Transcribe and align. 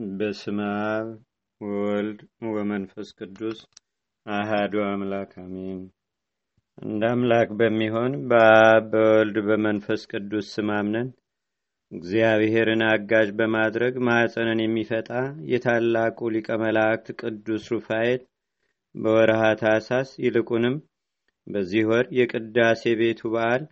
በስመ 0.00 0.58
አብ 0.90 1.08
ወወልድ 1.60 2.20
ወመንፈስ 2.50 3.08
ቅዱስ 3.18 3.58
አሃዱ 4.26 4.74
አምላክ 4.84 5.32
አሜን። 5.42 5.80
እንደ 6.82 7.02
አምላክ 7.10 7.48
በሚሆን 7.58 8.12
በአብ 8.30 8.84
በወልድ 8.92 9.36
በመንፈስ 9.48 10.02
ቅዱስ 10.12 10.46
ስም 10.54 10.70
አምነን 10.76 11.08
እግዚአብሔርን 11.92 12.82
አጋዥ 12.88 13.28
በማድረግ 13.38 13.94
ማዕፀንን 14.08 14.62
የሚፈታ 14.64 15.10
የታላቁ 15.50 16.30
ሊቀ 16.34 16.58
መላእክት 16.62 17.08
ቅዱስ 17.22 17.66
ሩፋኤል 17.74 18.22
በወርሃ 18.94 19.42
ታኅሳስ 19.62 20.12
ይልቁንም 20.24 20.76
በዚህ 21.46 21.84
ወር 21.90 22.06
የቅዳሴ 22.18 22.94
ቤቱ 23.00 23.22
በዓል 23.34 23.64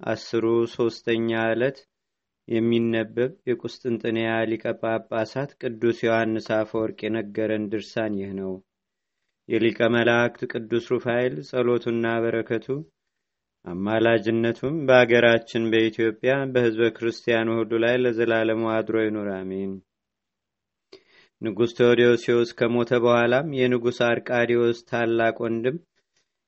አስሩ 0.00 0.44
ሶስተኛ 0.74 1.40
ዕለት 1.52 1.78
የሚነበብ 2.48 3.32
የቁስጥንጥንያ 3.48 4.28
ሊቀ 4.50 4.64
ጳጳሳት 4.80 5.50
ቅዱስ 5.60 5.98
ዮሐንስ 6.04 6.46
አፈወርቅ 6.56 6.98
የነገረን 7.04 7.64
ድርሳን 7.72 8.14
ይህ 8.20 8.30
ነው። 8.38 8.52
የሊቀ 9.48 9.80
መላእክት 9.94 10.40
ቅዱስ 10.52 10.86
ሩፋኤል 10.92 11.34
ጸሎቱና 11.48 12.06
በረከቱ 12.24 12.66
አማላጅነቱም 13.64 14.74
በአገራችን 14.88 15.62
በኢትዮጵያ 15.72 16.32
በሕዝበ 16.52 16.88
ክርስቲያኑ 16.96 17.48
ሁሉ 17.58 17.72
ላይ 17.84 17.94
ለዘላለሙ 18.02 18.62
አድሮ 18.74 18.96
ይኑር፣ 19.04 19.28
አሜን። 19.36 19.72
ንጉሥ 21.42 21.72
ቴዎዶሲዎስ 21.78 22.50
ከሞተ 22.58 22.92
በኋላም 23.02 23.48
የንጉሥ 23.58 23.98
አርቃዲዎስ 24.06 24.78
ታላቅ 24.88 25.36
ወንድም 25.44 25.76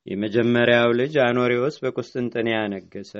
የመጀመሪያው 0.05 0.89
ልጅ 0.99 1.13
አኖሪዎስ 1.25 1.75
በቁስጥንጥንያ 1.83 2.57
ነገሰ። 2.73 3.13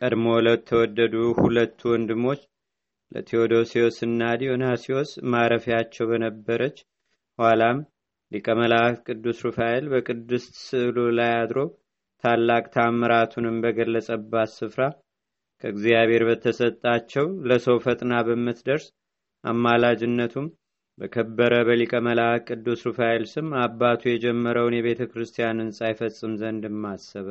ቀድሞ 0.00 0.26
ለተወደዱ 0.46 1.14
ሁለቱ 1.38 1.80
ወንድሞች 1.92 2.40
ለቴዎዶሲዎስ 3.12 3.96
እና 4.06 4.22
ዲዮናሲዎስ 4.40 5.10
ማረፊያቸው 5.32 6.06
በነበረች 6.10 6.76
ኋላም 7.38 7.78
ሊቀ 8.32 8.46
መላእክት 8.60 9.02
ቅዱስ 9.08 9.38
ሩፋኤል 9.46 9.84
በቅድስት 9.92 10.54
ስዕሉ 10.64 11.06
ላይ 11.18 11.32
አድሮ 11.38 11.58
ታላቅ 12.24 12.64
ታምራቱንም 12.74 13.56
በገለጸባት 13.64 14.50
ስፍራ 14.56 14.82
ከእግዚአብሔር 15.64 16.22
በተሰጣቸው 16.28 17.26
ለሰው 17.48 17.76
ፈጥና 17.84 18.14
በምትደርስ 18.26 18.86
አማላጅነቱም 19.44 20.46
በከበረ 20.98 21.54
በሊቀ 21.66 21.94
መልአክ 22.06 22.46
ቅዱስ 22.50 22.80
ሩፋኤል 22.88 23.24
ስም 23.32 23.48
አባቱ 23.62 24.02
የጀመረውን 24.08 24.76
የቤተ 24.76 25.02
ክርስቲያን 25.10 25.62
ሕንፃ 25.62 25.90
ይፈጽም 25.92 26.32
ዘንድ 26.40 26.64
አሰበ። 26.90 27.28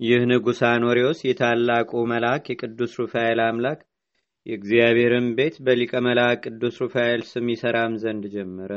ይህ 0.00 0.22
ንጉሥ 0.30 0.60
አኖሪዎስ 0.68 1.18
የታላቁ 1.24 1.90
መልአክ 2.10 2.44
የቅዱስ 2.50 2.92
ሩፋኤል 3.00 3.40
አምላክ 3.44 3.80
የእግዚአብሔርን 4.46 5.26
ቤት 5.36 5.54
በሊቀ 5.66 5.92
መልአክ 6.06 6.40
ቅዱስ 6.46 6.76
ሩፋኤል 6.82 7.22
ስም 7.28 7.46
ይሰራም 7.52 7.92
ዘንድ 8.02 8.24
ጀመረ። 8.34 8.72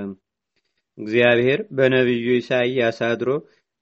እግዚአብሔር 0.98 1.62
በነቢዩ 1.78 2.28
ኢሳይያስ 2.40 3.00
አድሮ 3.08 3.30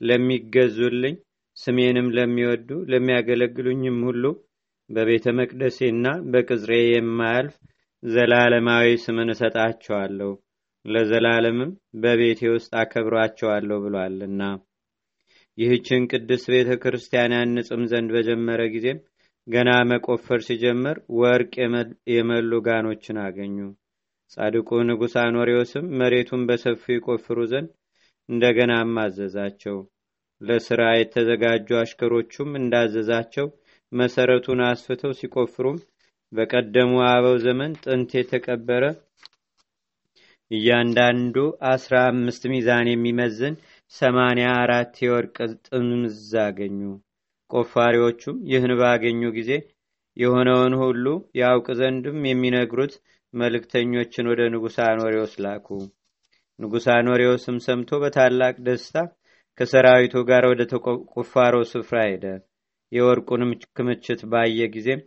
ለሚገዙልኝ 0.01 1.15
ስሜንም 1.57 2.07
ለሚወዱ 2.15 2.69
ለሚያገለግሉኝም 2.91 3.99
ሁሉ 4.07 4.23
በቤተ 4.89 5.33
መቅደሴና 5.37 6.07
በቅጽሬ 6.31 6.71
የማያልፍ 6.87 7.55
ዘላለማዊ 8.03 8.87
ስምን 9.03 9.29
እሰጣቸዋለሁ፣ 9.33 10.31
ለዘላለምም 10.85 11.71
በቤቴ 12.01 12.41
ውስጥ 12.51 12.71
አከብሯቸዋለሁ 12.81 13.77
ብሏልና። 13.85 14.41
ይህችን 15.57 16.07
ቅድስት 16.11 16.45
ቤተ 16.53 16.69
ክርስቲያን 16.81 17.35
ያንጽም 17.35 17.83
ዘንድ 17.91 18.09
በጀመረ 18.15 18.61
ጊዜም 18.73 18.99
ገና 19.47 19.71
መቆፈር 19.89 20.39
ሲጀምር 20.45 20.97
ወርቅ 21.19 21.53
የመሉ 22.13 22.51
ጋኖችን 22.67 23.17
አገኙ። 23.25 23.57
ጻድቁ 24.31 24.69
ንጉሥ 24.87 25.13
አኖሪዎስም 25.23 25.91
መሬቱን 25.99 26.43
በሰፊው 26.47 26.95
ይቆፍሩ 26.95 27.39
ዘንድ 27.51 27.69
እንደገናም 28.29 28.93
አዘዛቸው። 29.01 29.77
ለሥራ 30.41 30.81
የተዘጋጁ 30.95 31.67
አሽከሮቹም 31.81 32.49
እንዳዘዛቸው 32.61 33.47
መሰረቱን 33.91 34.61
አስፍተው 34.67 35.11
ሲቆፍሩም 35.19 35.77
በቀደሙ 36.31 36.93
አበው 37.09 37.35
ዘመን 37.45 37.73
ጥንት 37.83 38.11
የተቀበረ 38.17 38.83
እያንዳንዱ 40.51 41.35
አስራ 41.69 41.95
አምስት 42.09 42.43
ሚዛን 42.51 42.87
የሚመዝን 42.89 43.55
ሰማንያ 43.93 44.47
አራት 44.61 44.93
የወርቅ 45.03 45.35
ጥምዝ 45.67 46.15
አገኙ። 46.43 46.79
ቆፋሪዎቹም 47.49 48.37
ይህን 48.51 48.73
ባገኙ 48.79 49.21
ጊዜ 49.35 49.51
የሆነውን 50.17 50.73
ሁሉ 50.81 51.05
ያውቅ 51.39 51.67
ዘንድም 51.79 52.17
የሚነግሩት 52.27 52.93
መልእክተኞችን 53.33 54.29
ወደ 54.31 54.41
ንጉሥ 54.53 54.75
አኖሪዎስ 54.85 55.33
ላኩ። 55.45 55.67
ንጉሥ 56.59 56.85
አኖሪዎስም 56.93 57.57
ሰምቶ 57.65 57.99
በታላቅ 58.03 58.55
ደስታ 58.67 58.97
ከሰራዊቱ 59.57 60.15
ጋር 60.29 60.43
ወደ 60.51 60.61
ተቆፋሮ 60.71 61.55
ስፍራ 61.71 61.97
ሄደ። 62.09 62.25
የወርቁንም 62.91 63.51
ክምችት 63.77 64.21
ባየ 64.31 64.67
ጊዜም 64.75 65.01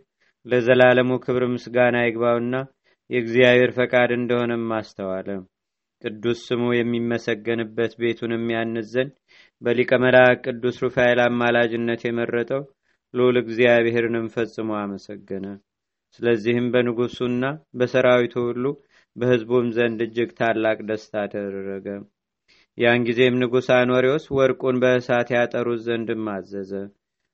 ለዘላለሙ 0.45 1.11
ክብር 1.23 1.43
ምስጋና 1.53 1.97
ይግባውና 2.03 2.55
የእግዚአብሔር 3.09 3.71
ፈቃድ 3.77 4.09
እንደሆነም 4.17 4.67
አስተዋለ። 4.77 5.29
ቅዱስ 6.01 6.39
ስሙ 6.47 6.65
የሚመሰገንበት 6.75 7.93
ቤቱንም 8.01 8.45
ያንጽ 8.53 8.87
ዘንድ 8.93 9.13
በሊቀ 9.61 9.91
መላእክት 10.03 10.43
ቅዱስ 10.47 10.77
ሩፋኤል 10.83 11.19
አማላጅነት 11.25 12.03
የመረጠው 12.05 12.61
ልዑል 13.13 13.37
እግዚአብሔርንም 13.41 14.27
ፈጽሞ 14.33 14.69
አመሰገነ። 14.81 15.45
ስለዚህም 16.19 16.67
በንጉሱና 16.73 17.43
በሰራዊቱ 17.79 18.35
ሁሉ 18.47 18.65
በሕዝቡም 19.15 19.67
ዘንድ 19.77 19.99
እጅግ 20.05 20.29
ታላቅ 20.39 20.77
ደስታ 20.89 21.13
ተደረገ። 21.33 21.87
ያን 22.77 23.05
ጊዜም 23.07 23.39
ንጉሥ 23.41 23.67
አኖሪዎስ 23.77 24.25
ወርቁን 24.35 24.77
በእሳት 24.83 25.29
ያጠሩት 25.35 25.81
ዘንድም 25.87 26.27
አዘዘ። 26.35 26.71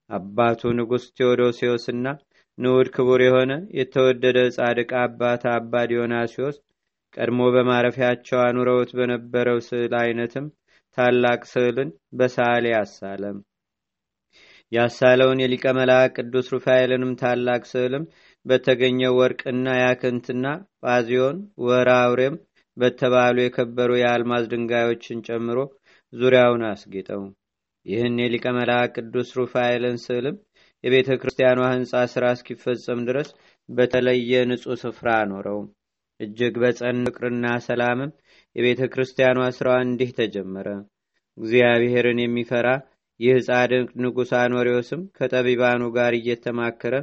አባቱ 0.09 0.61
ንጉሥ 0.79 1.03
ቴዎዶሲዎስና 1.17 2.05
ንዑድ 2.57 2.87
ክቡር 2.95 3.21
የሆነ 3.23 3.51
የተወደደ 3.79 4.37
ጻድቅ 4.57 4.91
አባት 5.03 5.43
አባ 5.53 5.83
ዲዮናሲዎስ 5.91 6.57
ቀድሞ 7.15 7.41
በማረፊያቸው 7.53 8.39
አኑረውት 8.43 8.91
በነበረው 8.97 9.59
ስዕል 9.67 9.93
አይነትም 10.01 10.47
ታላቅ 10.97 11.41
ስዕልን 11.51 11.89
በሳሌ 12.17 12.65
አሳለም። 12.79 13.37
ያሳለውን 14.71 15.41
የሊቀ 15.41 15.65
መልአክ 15.77 16.13
ቅዱስ 16.19 16.47
ሩፋኤልንም 16.53 17.11
ታላቅ 17.21 17.61
ስዕልም 17.71 18.05
በተገኘው 18.45 19.13
ወርቅና 19.19 19.67
ያክንትና 19.81 20.45
ጳዚዮን 20.83 21.37
ወራውሬም 21.65 22.35
በተባሉ 22.77 23.37
የከበሩ 23.41 23.91
የአልማዝ 23.99 24.45
ድንጋዮችን 24.51 25.23
ጨምሮ 25.27 25.59
ዙሪያውን 26.13 26.63
አስጌጠው። 26.69 27.21
ይህን 27.85 28.15
የሊቀ 28.21 28.45
መልአክ 28.57 28.93
ቅዱስ 28.99 29.29
ሩፋኤልን 29.39 29.97
ስዕልም 30.03 30.37
የቤተ 30.83 31.09
ክርስቲያኗ 31.21 31.59
ሕንፃ 31.69 32.01
ሥራ 32.13 32.25
እስኪፈጸም 32.35 32.99
ድረስ 33.07 33.29
በተለየ 33.69 34.41
ንጹሕ 34.49 34.77
ስፍራ 34.83 35.09
አኖረው። 35.21 35.59
እጅግ 36.19 36.55
በጸን 36.61 36.99
ፍቅርና 37.07 37.45
ሰላምም 37.65 38.11
የቤተ 38.55 38.81
ክርስቲያኗ 38.93 39.39
ሥራዋ 39.57 39.77
እንዲህ 39.85 40.11
ተጀመረ። 40.19 40.67
እግዚአብሔርን 41.37 42.19
የሚፈራ 42.23 42.67
ይህ 43.19 43.37
ጻድቅ 43.47 43.89
ንጉሥ 44.03 44.31
አኖሪዎስም 44.39 45.01
ከጠቢባኑ 45.17 45.81
ጋር 45.97 46.13
እየተማከረ 46.17 46.95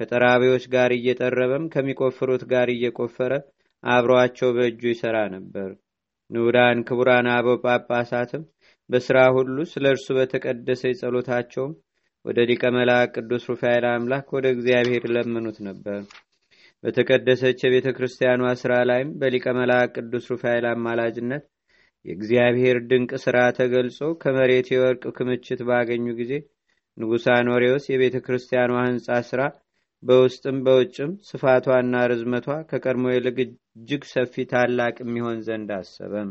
ከጠራቢዎች 0.00 0.64
ጋር 0.72 0.90
እየጠረበም 0.96 1.64
ከሚቆፍሩት 1.74 2.42
ጋር 2.52 2.68
እየቆፈረ 2.72 3.32
አብሯቸው 3.84 4.50
በእጁ 4.56 4.82
ይሠራ 4.90 5.16
ነበር። 5.34 5.68
ንዑዳን 6.30 6.78
ክቡራን 6.88 7.26
አበው 7.32 7.56
ጳጳሳትም 7.64 8.44
በሥራ 8.90 9.18
ሁሉ 9.36 9.56
ስለ 9.72 9.84
እርሱ 9.94 10.06
በተቀደሰ 10.18 10.92
ጸሎታቸውም 11.00 11.72
ወደ 12.24 12.38
ሊቀ 12.50 12.64
መልአክ 12.76 13.10
ቅዱስ 13.16 13.44
ሩፋኤል 13.50 13.84
አምላክ 13.90 14.26
ወደ 14.36 14.46
እግዚአብሔር 14.54 15.04
ለምኑት 15.14 15.58
ነበር። 15.68 16.00
በተቀደሰች 16.84 17.58
የቤተ 17.64 17.88
ክርስቲያኗ 17.96 18.48
ሥራ 18.62 18.72
ላይም 18.88 19.10
በሊቀ 19.20 19.46
መልአክ 19.58 19.92
ቅዱስ 19.98 20.24
ሩፋኤል 20.32 20.64
አማላጅነት 20.70 21.44
የእግዚአብሔር 22.04 22.78
ድንቅ 22.88 23.10
ሥራ 23.22 23.38
ተገልጾ 23.58 24.08
ከመሬት 24.22 24.66
የወርቅ 24.72 25.04
ክምችት 25.16 25.60
ባገኙ 25.68 26.06
ጊዜ 26.18 26.32
ንጉሥ 26.96 27.24
አኖሬዎስ 27.34 27.84
የቤተ 27.90 28.16
ክርስቲያኗ 28.26 28.72
ሕንፃ 28.82 29.16
ሥራ 29.30 29.42
በውስጥም 30.02 30.56
በውጭም 30.64 31.12
ስፋቷና 31.28 32.02
ርዝመቷ 32.10 32.48
ከቀድሞ 32.70 33.04
ይልቅ 33.12 33.36
እጅግ 33.44 34.02
ሰፊ 34.10 34.44
ታላቅ 34.50 34.94
የሚሆን 35.02 35.38
ዘንድ 35.46 35.70
አሰበም። 35.76 36.30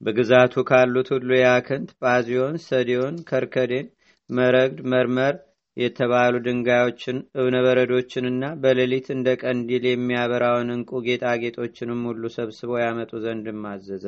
በግዛቱ 0.00 0.64
ካሉት 0.70 1.08
ሁሉ 1.14 1.30
የአክንት፣ 1.38 1.90
ጳዚዮን፣ 2.02 2.56
ሰዲዮን፣ 2.66 3.16
ከርከዴን፣ 3.28 3.86
መረግድ፣ 4.30 4.78
መርመር 4.92 5.34
የተባሉ 5.76 6.34
ድንጋዮችን 6.44 7.16
እብነበረዶችንና 7.38 8.44
በሌሊት 8.62 9.06
እንደ 9.14 9.28
ቀንዲል 9.42 9.84
የሚያበራውን 9.88 10.68
እንቁ 10.74 11.00
ጌጣጌጦችንም 11.06 12.02
ሁሉ 12.08 12.24
ሰብስበው 12.36 12.78
ያመጡ 12.82 13.12
ዘንድም 13.24 13.62
አዘዘ። 13.70 14.06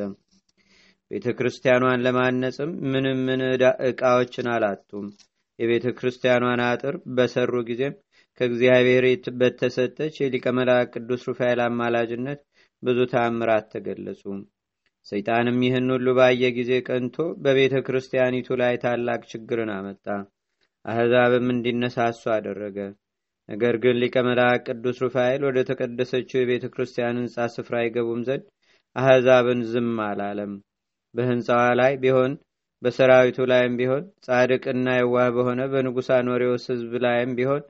ቤተ 1.11 1.27
ክርስቲያኗን 1.39 2.05
ለማነጽም 2.07 2.71
ምንም 2.93 3.19
ምን 3.27 3.43
ዕቃዎችን 3.89 4.49
አላጡም። 4.55 5.07
የቤተ 5.59 5.87
ክርስቲያኗን 5.99 6.63
አጥር 6.65 6.95
በሰሩ 7.17 7.53
ጊዜም 7.69 7.95
ከእግዚአብሔር 8.41 9.05
በተሰጠች 9.41 10.15
የሊቀ 10.21 10.47
መልአክ 10.57 10.91
ቅዱስ 10.97 11.23
ሩፋኤል 11.29 11.61
አማላጅነት 11.67 12.41
ብዙ 12.83 12.99
ታምራት 13.13 13.67
ተገለጹ። 13.73 14.23
ሰይጣንም 15.07 15.59
ይህን 15.65 15.89
ሁሉ 15.95 16.09
ባየ 16.19 16.45
ጊዜ 16.57 16.73
ቀንቶ 16.89 17.17
በቤተ 17.43 17.75
ክርስቲያኒቱ 17.87 18.49
ላይ 18.63 18.75
ታላቅ 18.83 19.21
ችግርን 19.31 19.71
አመጣ። 19.75 20.07
አሕዛብም 20.87 21.47
እንዲነሳሱ 21.53 22.23
አደረገ። 22.35 22.79
ነገር 23.49 23.75
ግን 23.83 23.97
ሊቀ 24.03 24.17
መልአክ 24.27 24.63
ቅዱስ 24.69 24.97
ሩፋኤል 25.05 25.43
ወደ 25.49 25.59
ተቀደሰችው 25.69 26.39
የቤተ 26.41 26.67
ክርስቲያን 26.75 27.19
ሕንፃ 27.21 27.47
ስፍራ 27.55 27.77
ይገቡም 27.85 28.23
ዘንድ 28.29 28.45
አሕዛብን 28.97 29.61
ዝም 29.71 29.95
አላለም። 30.07 30.53
በሕንፃዋ 31.15 31.63
ላይ 31.81 31.93
ቢሆን 32.03 32.33
በሰራዊቱ 32.83 33.39
ላይም 33.51 33.75
ቢሆን 33.79 34.05
ጻድቅና 34.25 34.89
የዋህ 34.97 35.29
በሆነ 35.37 35.61
በንጉሥ 35.73 36.09
አኖሬዎስ 36.17 36.65
ሕዝብ 36.73 36.93
ላይም 37.05 37.31
ቢሆን 37.39 37.63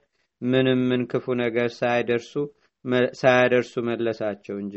ምንም 0.43 0.81
ምን 0.89 1.03
ክፉ 1.11 1.35
ነገር 1.43 1.69
ሳያደርሱ 3.21 3.75
መለሳቸው 3.89 4.57
እንጂ። 4.63 4.75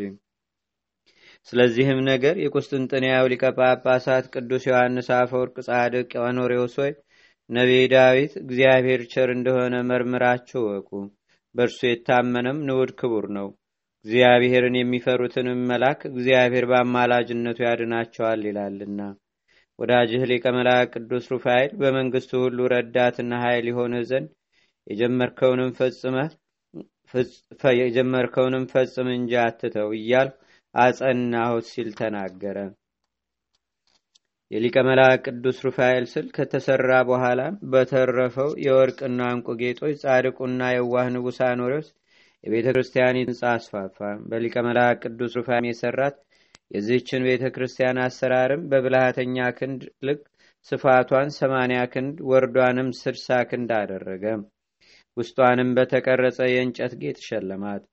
ስለዚህም 1.47 2.00
ነገር 2.09 2.36
የቁስጥንጥንያው 2.44 3.30
ሊቀ 3.31 3.44
ጳጳሳት 3.57 4.25
ቅዱስ 4.33 4.63
ዮሐንስ 4.69 5.07
አፈወርቅ 5.18 5.56
ጻድቅ 5.68 6.12
አኖሬዎስ 6.25 6.75
ሆይ 6.81 6.91
ነቢይ 7.50 7.86
ዳዊት 7.92 8.34
እግዚአብሔር 8.42 9.01
ቸር 9.12 9.30
እንደሆነ 9.36 9.75
መርምራችሁ 9.90 10.62
ወቁ፣ 10.68 10.90
በእርሱ 11.56 11.80
የታመነም 11.88 12.60
ንዑድ 12.68 12.92
ክቡር 13.00 13.25
ነው። 13.38 13.48
እግዚአብሔርን 14.06 14.75
የሚፈሩትንም 14.78 15.62
መልአክ 15.69 16.01
እግዚአብሔር 16.12 16.66
በአማላጅነቱ 16.69 17.57
ያድናቸዋል 17.66 18.44
ይላልና። 18.48 19.00
ወዳጅህ 19.80 20.24
ሊቀ 20.31 20.46
መልአክ 20.56 20.92
ቅዱስ 20.98 21.25
ሩፋኤል 21.34 21.72
በመንግስቱ 21.81 22.31
ሁሉ 22.44 22.60
ረዳትና 22.74 23.34
ኃይል 23.44 23.68
የሆንህ 23.69 24.04
ዘንድ 24.10 24.30
የጀመርከውንም 24.88 25.72
ፈጽመህ 25.80 26.31
የጀመርከውንም 27.81 28.66
ፈጽም 28.72 29.07
እንጂ 29.16 29.31
አትተው 29.44 29.90
እያል 29.98 30.30
አጸናሁት 30.75 31.66
ሲል 31.72 31.90
ተናገረ። 32.00 32.57
የሊቀ 34.51 34.78
መልአክ 34.86 35.19
ቅዱስ 35.28 35.57
ሩፋኤል 35.66 36.06
ስል 36.12 36.28
ከተሰራ 36.36 36.92
በኋላ 37.10 37.42
በተረፈው 37.72 38.50
የወርቅና 38.63 39.19
እንቁ 39.34 39.56
ጌጦች 39.60 39.96
ጻድቁና 40.04 40.69
የዋህ 40.74 41.07
ንጉሥ 41.16 41.38
አኖሬዎስ 41.48 41.90
የቤተ 42.44 42.68
ክርስቲያን 42.74 43.19
ህንፃ 43.22 43.42
አስፋፋ። 43.51 44.00
በሊቀ 44.30 44.56
መልአክ 44.68 45.00
ቅዱስ 45.06 45.34
ሩፋኤል 45.40 45.66
የሰራት 45.69 46.18
የዚህችን 46.72 47.25
ቤተ 47.28 47.44
ክርስቲያን 47.56 48.01
አሰራርም 48.04 48.66
በብልሃተኛ 48.72 49.48
ክንድ 49.60 49.81
ልክ 50.07 50.22
ስፋቷን 50.68 51.30
ሰማንያ 51.38 51.81
ክንድ 51.94 52.18
ወርዷንም 52.31 52.90
ስድሳ 53.00 53.40
ክንድ 53.51 53.72
አደረገ። 53.80 54.25
ውስጧንም 55.18 55.69
በተቀረጸ 55.78 56.40
የእንጨት 56.50 56.94
ጌጥ 57.01 57.18
ሸለማት። 57.28 57.84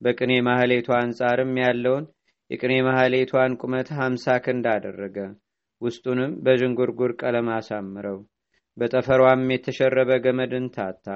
በቅኔ 0.00 0.32
ማህሌቷ 0.48 0.88
አንጻርም 1.00 1.52
ያለውን 1.62 2.06
የቅኔ 2.50 2.74
ማህሌቷን 2.88 3.52
ቁመት 3.62 3.88
ሀምሳ 3.98 4.36
ክንድ 4.46 4.66
አደረገ። 4.72 5.16
ውስጡንም 5.84 6.32
በዥንጉርጉር 6.44 7.12
ቀለም 7.20 7.48
አሳምረው። 7.56 8.18
በጠፈሯም 8.76 9.42
የተሸረበ 9.52 10.10
ገመድን 10.24 10.66
ታታ። 10.76 11.06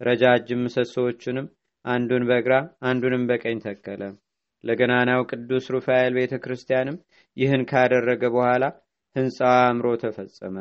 ረጃጅም 0.00 0.62
ምሰሶዎቹንም 0.64 1.46
አንዱን 1.84 2.24
በግራ 2.30 2.54
አንዱንም 2.82 3.22
በቀኝ 3.28 3.58
ተከለ። 3.64 4.02
ለገናናው 4.64 5.20
ቅዱስ 5.30 5.66
ሩፋኤል 5.74 6.12
ቤተ 6.18 6.34
ክርስቲያንም 6.44 6.96
ይህን 7.36 7.62
ካደረገ 7.70 8.22
በኋላ 8.34 8.64
ህንፃዋ 9.16 9.52
አምሮ 9.68 9.86
ተፈጸመ። 10.02 10.56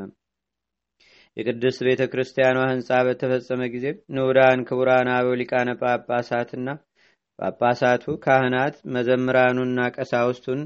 የቅድስት 1.38 1.80
ቤተ 1.88 2.02
ክርስቲያኗ 2.12 2.58
ህንፃ 2.66 2.90
በተፈጸመ 3.08 3.62
ጊዜ 3.74 3.86
ንዑዳን 4.16 4.60
ክቡራን 4.68 5.10
አበው 5.16 5.36
ሊቃነ 5.42 5.70
ጳጳሳትና 5.82 6.68
ጳጳሳቱ፣ 7.40 8.06
ካህናት፣ 8.24 8.76
መዘምራኑና 8.96 9.80
ቀሳውስቱን 9.96 10.62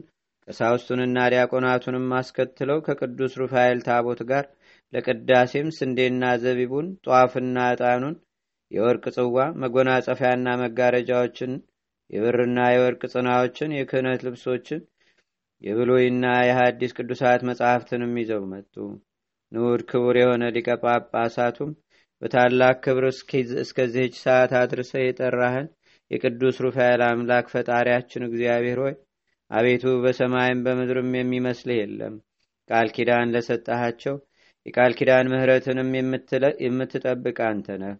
ቀሳውስቱንና 0.49 1.17
ዲያቆናቱንም 1.31 2.05
አስከትለው 2.19 2.77
ከቅዱስ 2.85 3.33
ሩፋኤል 3.41 3.79
ታቦት 3.87 4.21
ጋር 4.29 4.45
ለቅዳሴም 4.93 5.67
ስንዴና 5.77 6.23
ዘቢቡን፣ 6.43 6.87
ጧፍና 7.07 7.57
ዕጣኑን፣ 7.73 8.15
የወርቅ 8.71 9.05
ጽዋ፣ 9.15 9.35
መጎናጸፊያና 9.61 10.47
መጋረጃዎችን፣ 10.61 11.51
የብርና 12.09 12.59
የወርቅ 12.71 13.01
ጽናዎችን፣ 13.13 13.75
የክህነት 13.77 14.23
ልብሶችን፣ 14.27 14.81
የብሉይና 15.61 16.25
የሐዲስ 16.47 16.95
ቅዱሳት 16.97 17.41
መጻሕፍትንም 17.49 18.13
ይዘው 18.21 18.43
መጡ። 18.53 18.75
ንዑድ 19.51 19.81
ክቡር 19.89 20.15
የሆነ 20.19 20.43
ሊቀ 20.55 20.69
ጳጳሳቱም 20.83 21.71
በታላቅ 22.21 22.75
ክብር 22.85 23.05
እስከዚህች 23.63 24.15
ሰዓት 24.23 24.51
አድርሰ 24.59 24.93
የጠራህን 25.01 25.67
የቅዱስ 26.11 26.57
ሩፋኤል 26.65 27.03
አምላክ 27.07 27.47
ፈጣሪያችን 27.53 28.27
እግዚአብሔር 28.27 28.79
ሆይ 28.85 28.95
አቤቱ 29.51 29.93
በሰማይም 30.03 30.59
በምድርም 30.65 31.11
የሚመስልህ 31.17 31.79
የለም። 31.79 32.15
ቃል 32.69 32.87
ኪዳን 32.95 33.31
ለሰጠሃቸው 33.33 34.15
የቃል 34.65 34.93
ኪዳን 34.97 35.31
ምሕረትንም 35.31 35.89
የምትጠብቅ 36.65 37.37
አንተ 37.47 37.77
ነህ። 37.83 37.95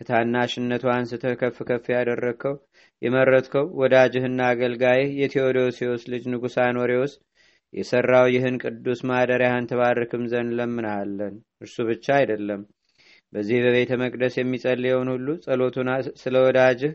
ከታናሽነቱ 0.00 0.84
አንስተህ 0.94 1.34
ከፍ 1.40 1.58
ከፍ 1.68 1.84
ያደረግከው 1.94 2.54
የመረጥከው 3.02 3.66
ወዳጅህና 3.80 4.40
አገልጋይህ 4.50 5.10
የቴዎዶሲዎስ 5.20 6.02
ልጅ 6.12 6.24
ንጉሥ 6.32 6.56
አኖሬዎስ 6.64 7.12
የሠራው 7.74 8.26
ይህን 8.32 8.56
ቅዱስ 8.64 9.00
ማደሪያህን 9.10 9.68
ትባርክም 9.70 10.24
ዘንድ 10.32 10.52
ለምንሃለን። 10.58 11.34
እርሱ 11.62 11.76
ብቻ 11.88 12.06
አይደለም፣ 12.18 12.62
በዚህ 13.32 13.58
በቤተ 13.64 13.92
መቅደስ 14.02 14.34
የሚጸልየውን 14.38 15.08
ሁሉ 15.14 15.28
ጸሎቱን 15.44 15.88
ስለ 16.22 16.36
ወዳጅህ 16.46 16.92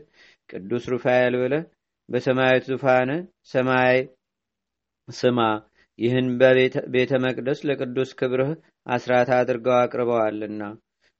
ቅዱስ 0.50 0.84
ሩፋኤል 0.92 1.34
ብለህ 1.42 1.64
በሰማያዊት 2.08 2.64
ዙፋን 2.70 3.10
ሰማይ 3.52 3.98
ስማ። 5.08 5.38
ይህን 5.98 6.28
በቤተ 6.40 7.12
መቅደስ 7.24 7.58
ለቅዱስ 7.68 8.10
ክብርህ 8.18 8.50
አስራት 8.86 9.28
አድርገው 9.36 9.76
አቅርበዋልና 9.78 10.62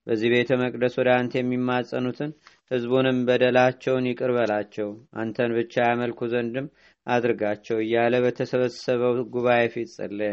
በዚህ 0.07 0.29
ቤተ 0.33 0.51
መቅደስ 0.63 0.95
ወደ 1.01 1.11
አንተ 1.17 1.33
የሚማጸኑትን 1.39 2.31
ሕዝቡንም 2.71 3.19
በደላቸውን 3.29 4.09
ይቅር 4.11 4.31
በላቸው፣ 4.37 4.89
አንተን 5.21 5.51
ብቻ 5.59 5.75
ያመልኩ 5.89 6.21
ዘንድም 6.33 6.67
አድርጋቸው 7.07 7.79
እያለ 7.85 8.15
በተሰበሰበው 8.25 9.15
ጉባኤ 9.35 9.63
ፊት 9.75 9.91
ጸለየ። 9.97 10.33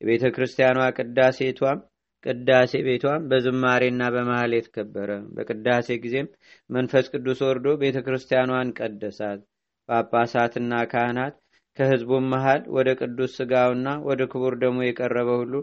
የቤተ 0.00 0.24
ክርስቲያኗ 0.36 0.78
ቅዳሴቷም 0.98 1.80
ቅዳሴ 2.24 2.72
ቤቷም 2.86 3.24
በዝማሬና 3.30 4.02
በማህሌት 4.14 4.68
ከበረ። 4.74 5.10
በቅዳሴ 5.34 5.96
ጊዜም 6.04 6.28
መንፈስ 6.70 7.06
ቅዱስ 7.12 7.40
ወርዶ 7.46 7.76
ቤተ 7.82 7.98
ክርስቲያኗን 8.06 8.70
ቀደሳት። 8.78 9.40
ጳጳሳትና 9.88 10.72
ካህናት 10.90 11.34
ከሕዝቡም 11.76 12.26
መሃል 12.32 12.62
ወደ 12.76 12.88
ቅዱስ 13.00 13.32
ሥጋውና 13.38 13.88
ወደ 14.08 14.22
ክቡር 14.32 14.54
ደሙ 14.60 14.76
የቀረበ 14.84 15.30
ሁሉ 15.40 15.54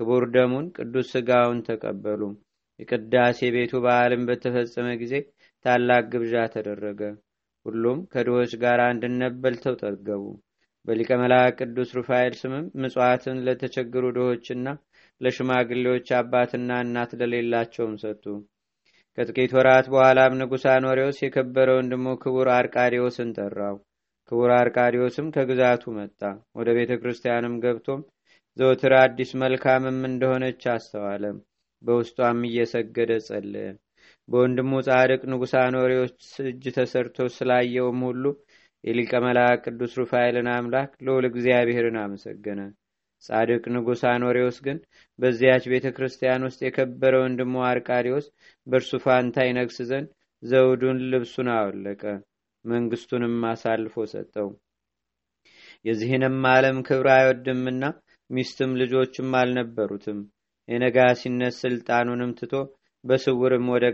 ክቡር 0.00 0.24
ደሙን 0.34 0.66
ቅዱስ 0.76 1.06
ሥጋውን 1.14 1.58
ተቀበሉ። 1.66 2.20
የቅዳሴ 2.80 3.38
ቤቱ 3.54 3.72
በዓልም 3.84 4.22
በተፈጸመ 4.28 4.88
ጊዜ 5.02 5.14
ታላቅ 5.64 6.02
ግብዣ 6.12 6.34
ተደረገ። 6.54 7.00
ሁሉም 7.66 7.98
ከድሆች 8.12 8.52
ጋር 8.62 8.78
አንድነት 8.86 9.34
በልተው 9.42 9.74
ጠገቡ። 9.82 10.24
በሊቀ 10.86 11.10
መልአክ 11.20 11.58
ቅዱስ 11.60 11.90
ሩፋኤል 11.98 12.34
ስምም 12.38 12.64
ምጽዋትን 12.82 13.36
ለተቸገሩ 13.46 14.04
ድሆችና 14.16 14.66
ለሽማግሌዎች 15.20 16.08
አባትና 16.18 16.80
እናት 16.84 17.10
ለሌላቸውም 17.20 17.94
ሰጡ። 18.02 18.24
ከጥቂት 19.18 19.52
ወራት 19.56 19.86
በኋላም 19.92 20.36
ንጉሥ 20.38 20.64
አኖሬዎስ 20.70 21.18
የከበረ 21.22 21.68
ወንድሙ 21.76 22.14
ክቡር 22.22 22.48
አርቃዲዎስን 22.54 23.30
ጠራው። 23.36 23.76
ክቡር 24.28 24.50
አርቃዲዎስም 24.54 25.26
ከግዛቱ 25.34 25.92
መጣ። 25.96 26.20
ወደ 26.58 26.68
ቤተ 26.76 26.92
ክርስቲያንም 27.00 27.58
ገብቶም 27.64 28.00
ዘወትር 28.56 28.94
አዲስ 28.98 29.30
መልካምም 29.42 29.98
እንደሆነች 30.08 30.62
አስተዋለም። 30.72 31.36
በውስጧም 31.82 32.40
እየሰገደ 32.48 33.12
ጸለየ። 33.26 33.68
በወንድሙ 34.28 34.72
ጻድቅ 34.86 35.22
ንጉሥ 35.30 35.52
አኖሬዎስ 35.60 36.12
እጅ 36.46 36.64
ተሰርቶ 36.76 37.26
ስላየውም 37.36 38.00
ሁሉ 38.08 38.24
የሊቀ 38.84 39.12
መልአክ 39.24 39.60
ቅዱስ 39.66 39.92
ሩፋኤልን 40.00 40.48
አምላክ 40.54 40.92
ልዑል 41.06 41.26
እግዚአብሔርን 41.30 41.98
አመሰገነ። 42.02 42.60
ጻድቅ 43.26 43.64
ንጉሥ 43.74 44.02
አኖሬዎስ 44.10 44.58
ግን 44.66 44.78
በዚያች 45.18 45.64
ቤተ 45.72 45.86
ክርስቲያን 45.96 46.46
ውስጥ 46.46 46.60
የከበረ 46.64 47.14
ወንድሙ 47.22 47.54
አርቃዲዎስ 47.68 48.26
በእርሱ 48.66 49.00
ፋንታ 49.04 49.46
ይነግስ 49.48 49.78
ዘንድ 49.90 50.08
ዘውዱን 50.42 51.00
ልብሱን 51.10 51.48
አወለቀ፣ 51.54 52.02
መንግስቱንም 52.64 53.36
አሳልፎ 53.50 54.04
ሰጠው። 54.12 54.48
የዚህንም 55.84 56.36
ዓለም 56.50 56.78
ክብር 56.88 57.08
አይወድምና 57.14 57.84
ሚስትም 58.30 58.72
ልጆችም 58.80 59.30
አልነበሩትም። 59.38 60.18
የነጋሲነት 60.68 61.54
ስልጣኑንም 61.62 62.32
ትቶ 62.38 62.54
በስውርም 63.04 63.66
ወደ 63.72 63.84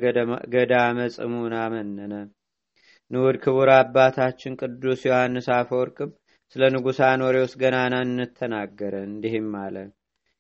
ገዳመ 0.55 0.99
ጽሙን 1.15 1.55
አመነነ። 1.61 2.15
ንዑድ 3.11 3.37
ክቡር 3.45 3.69
አባታችን 3.77 4.59
ቅዱስ 4.61 5.03
ዮሐንስ 5.09 5.47
አፈወርቅም 5.55 6.11
ስለ 6.57 6.63
ንጉሥ 6.75 6.99
አኖሬዎስ 7.07 7.53
ገናናነት 7.63 8.31
ተናገረ። 8.39 8.95
እንዲህም 9.09 9.51
አለ። 9.63 9.77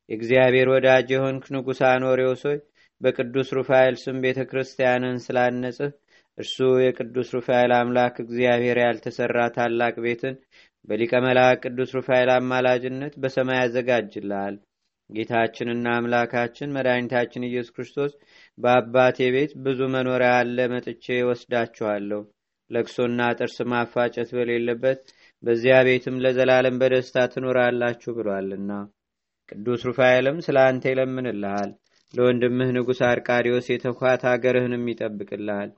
የእግዚአብሔር 0.08 0.68
ወዳጅ 0.72 1.08
የሆንክ 1.14 1.44
ንጉሥ 1.54 1.80
አኖሬዎስ 1.88 2.42
ሆይ 2.48 2.58
በቅዱስ 3.00 3.48
ሩፋኤል 3.58 3.96
ስም 4.02 4.16
ቤተ 4.24 4.38
ክርስቲያንን 4.50 5.18
ስላነጽህ 5.24 5.90
እርሱ 6.38 6.56
የቅዱስ 6.82 7.28
ሩፋኤል 7.36 7.72
አምላክ 7.76 8.16
እግዚአብሔር 8.24 8.78
ያልተሰራ 8.82 9.38
ታላቅ 9.56 9.94
ቤትን 10.04 10.34
በሊቀ 10.88 11.12
መልአክ 11.24 11.60
ቅዱስ 11.66 11.90
ሩፋኤል 11.96 12.30
አማላጅነት 12.34 13.14
በሰማይ 13.22 13.58
ያዘጋጅልሃል። 13.60 14.56
ጌታችንና 15.10 15.86
አምላካችን 15.98 16.74
መድኃኒታችን 16.74 17.46
ኢየሱስ 17.46 17.72
ክርስቶስ 17.76 18.12
በአባቴ 18.58 19.28
ቤት 19.34 19.52
ብዙ 19.64 19.80
መኖሪያ 19.94 20.32
አለ፣ 20.40 20.66
መጥቼ 20.72 21.06
ወስዳችኋለሁ። 21.28 22.20
ለቅሶና 22.70 23.20
ጥርስ 23.38 23.58
ማፋጨት 23.70 24.30
በሌለበት 24.36 25.00
በዚያ 25.42 25.74
ቤትም 25.86 26.16
ለዘላለም 26.22 26.78
በደስታ 26.80 27.26
ትኖራላችሁ 27.32 28.12
ብሏልና። 28.16 28.70
ቅዱስ 29.48 29.82
ሩፋኤልም 29.88 30.38
ስለ 30.46 30.56
አንተ 30.64 30.84
ይለምንልሃል። 30.92 31.70
ለወንድምህ 32.14 32.68
ንጉሥ 32.76 33.00
አርቃዲዮስ 33.08 33.66
የተኳት 33.70 34.22
አገርህንም 34.30 34.88
ይጠብቅልሃል። 34.90 35.70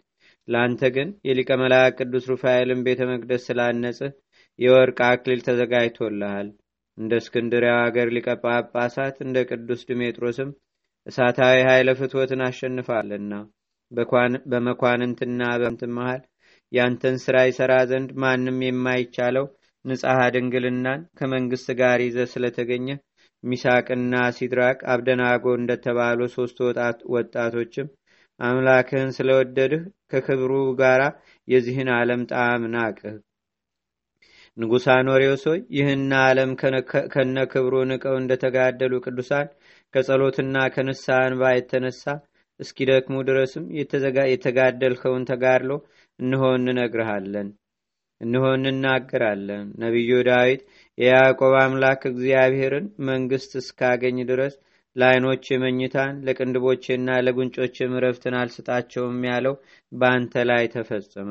ለአንተ 0.49 0.83
ግን 0.95 1.09
የሊቀ 1.29 1.51
መልአክ 1.63 1.95
ቅዱስ 2.01 2.25
ሩፋኤልን 2.33 2.81
ቤተ 2.87 3.01
መቅደስ 3.11 3.45
ስላነጽህ 3.49 4.13
የወርቅ 4.59 4.99
አክሊል 5.09 5.41
ተዘጋጅቶልሃል። 5.47 6.49
እንደ 6.99 7.13
እስክንድሪያው 7.21 7.79
አገር 7.83 8.09
ሊቀ 8.17 8.29
ጳጳሳት 8.43 9.17
እንደ 9.25 9.39
ቅዱስ 9.51 9.83
ድሜጥሮስም 9.89 10.51
እሳታዊ 11.07 11.59
ኃይለ 11.69 11.91
ፍትወትን 12.01 12.43
አሸንፋልና 12.47 13.35
በመኳንንትና 14.53 15.43
በምትን 15.63 15.93
መሃል 15.97 16.21
ያንተን 16.73 17.17
ሥራ 17.25 17.37
ይሠራ 17.47 17.73
ዘንድ 17.91 18.11
ማንም 18.23 18.59
የማይቻለው 18.65 19.47
ንጽሐ 19.85 20.19
ድንግልናን 20.35 21.01
ከመንግሥት 21.19 21.71
ጋር 21.81 21.99
ይዘ 22.07 22.27
ስለተገኘ 22.33 22.89
ሚሳቅና 23.45 24.15
ሲድራቅ 24.37 24.79
አብደናጎ 24.93 25.45
እንደተባሉ 25.57 26.21
ሦስት 26.35 26.59
ወጣቶችም 27.15 27.89
አምላክህን 28.41 29.11
ስለወደድህ 29.17 29.83
ከክብሩ 30.13 30.53
ጋር 30.81 31.03
የዚህን 31.49 31.91
ዓለም 31.97 32.23
ጣዕም 32.31 32.65
ናቅህ። 32.75 33.17
ንጉሥ 34.57 34.85
አኖሬዎስ 34.95 35.43
ሆይ 35.49 35.61
ይህን 35.77 36.03
ዓለም 36.21 36.51
ከነ 37.15 37.39
ክብሩ 37.53 37.75
ንቀው 37.91 38.17
እንደተጋደሉ 38.21 38.95
ቅዱሳን 39.05 39.49
ከጸሎትና 39.95 40.57
ከንስሐ 40.75 41.19
እንባ 41.29 41.53
የተነሳ 41.55 42.05
እስኪደክሙ 42.61 43.17
ድረስም 43.29 43.65
የተጋደልከውን 44.33 45.27
ተጋድሎ 45.31 45.73
እንሆ 46.21 46.43
እንነግርሃለን፣ 46.57 47.49
እንሆ 48.21 48.45
እንናገራለን። 48.57 49.67
ነቢዩ 49.83 50.11
ዳዊት 50.29 50.63
የያዕቆብ 50.99 51.55
አምላክ 51.61 52.03
እግዚአብሔርን 52.11 52.87
መንግሥት 53.09 53.53
እስካገኝ 53.61 54.19
ድረስ 54.31 54.55
ለዓይኖች 54.97 55.47
መኝታን 55.63 56.15
ለቅንድቦቼና 56.27 57.09
ለጉንጮች 57.27 57.77
ምረፍትን 57.93 58.35
አልስጣቸውም 58.41 59.19
ያለው 59.29 59.55
በአንተ 59.93 60.43
ላይ 60.51 60.65
ተፈጸመ። 60.75 61.31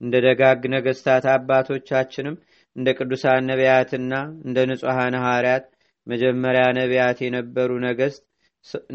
እንደ 0.00 0.14
ደጋግ 0.26 0.62
ነገስታት 0.74 1.24
አባቶቻችንም 1.34 2.34
እንደ 2.76 2.88
ቅዱሳን 2.98 3.46
ነቢያትና 3.50 4.14
እንደ 4.46 4.58
ንጹሐን 4.70 5.14
ሐዋርያት 5.22 5.64
መጀመሪያ 6.06 6.64
ነቢያት 6.78 7.18
የነበሩ 7.24 7.70